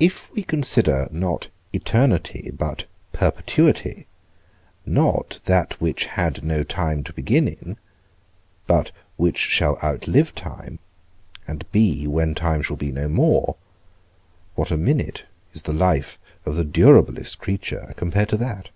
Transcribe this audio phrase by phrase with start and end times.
[0.00, 4.06] If we consider, not eternity, but perpetuity;
[4.86, 7.76] not that which had no time to begin in,
[8.66, 10.78] but which shall outlive time,
[11.46, 13.56] and be when time shall be no more,
[14.54, 18.70] what a minute is the life of the durablest creature compared to that!